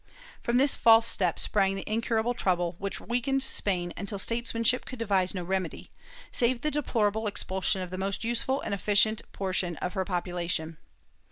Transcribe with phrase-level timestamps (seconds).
[0.41, 5.35] From this false step sprang the incurable trouble which weakened Spain until statesmanship could devise
[5.35, 5.91] no remedy,
[6.31, 10.77] save the deplorable expulsion of the most useful and efficient portion of her population.